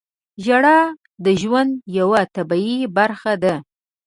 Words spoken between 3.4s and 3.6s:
ده.